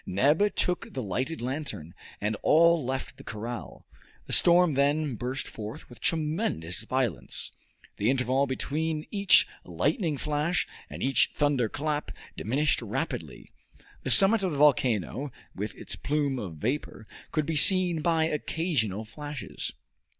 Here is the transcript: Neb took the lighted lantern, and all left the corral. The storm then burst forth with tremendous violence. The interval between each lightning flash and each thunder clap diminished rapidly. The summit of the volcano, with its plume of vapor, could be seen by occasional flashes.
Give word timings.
Neb 0.03 0.55
took 0.55 0.95
the 0.95 1.01
lighted 1.03 1.43
lantern, 1.43 1.93
and 2.19 2.35
all 2.41 2.83
left 2.83 3.17
the 3.17 3.23
corral. 3.23 3.85
The 4.25 4.33
storm 4.33 4.73
then 4.73 5.13
burst 5.13 5.45
forth 5.47 5.87
with 5.89 6.01
tremendous 6.01 6.79
violence. 6.81 7.51
The 7.97 8.09
interval 8.09 8.47
between 8.47 9.05
each 9.11 9.47
lightning 9.63 10.17
flash 10.17 10.67
and 10.89 11.03
each 11.03 11.33
thunder 11.35 11.69
clap 11.69 12.09
diminished 12.35 12.81
rapidly. 12.81 13.51
The 14.01 14.09
summit 14.09 14.41
of 14.41 14.51
the 14.53 14.57
volcano, 14.57 15.31
with 15.53 15.75
its 15.75 15.95
plume 15.95 16.39
of 16.39 16.55
vapor, 16.57 17.07
could 17.31 17.45
be 17.45 17.55
seen 17.55 18.01
by 18.01 18.23
occasional 18.25 19.05
flashes. 19.05 19.71